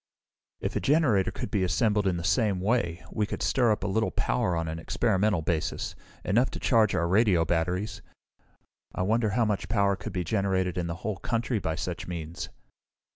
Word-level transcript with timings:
"If 0.61 0.75
a 0.75 0.79
generator 0.79 1.29
could 1.29 1.51
be 1.51 1.63
assembled 1.63 2.07
in 2.07 2.17
the 2.17 2.23
same 2.23 2.59
way, 2.59 3.03
we 3.11 3.27
could 3.27 3.43
stir 3.43 3.71
up 3.71 3.83
a 3.83 3.87
little 3.87 4.09
power 4.09 4.55
on 4.57 4.67
an 4.67 4.79
experimental 4.79 5.43
basis, 5.43 5.93
enough 6.25 6.49
to 6.49 6.59
charge 6.59 6.95
our 6.95 7.07
radio 7.07 7.45
batteries. 7.45 8.01
I 8.95 9.03
wonder 9.03 9.29
how 9.37 9.45
much 9.45 9.69
power 9.69 9.95
could 9.95 10.11
be 10.13 10.23
generated 10.23 10.75
in 10.75 10.87
the 10.87 10.95
whole 11.05 11.17
country 11.17 11.59
by 11.59 11.75
such 11.75 12.07
means?" 12.07 12.49